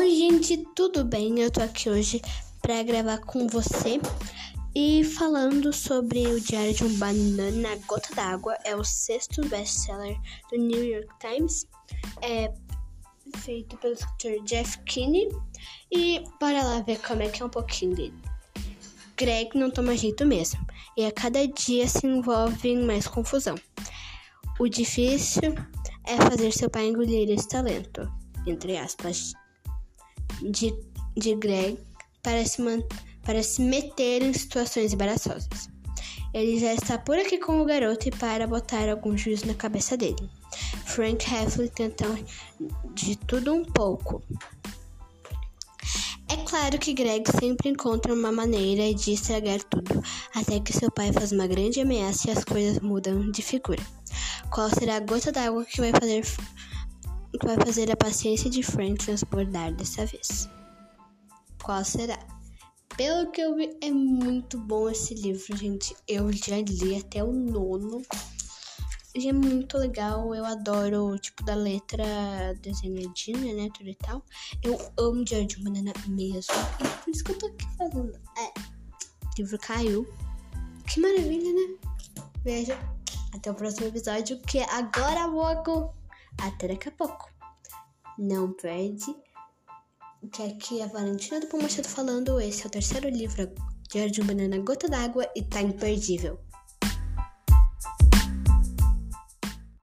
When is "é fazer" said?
26.04-26.50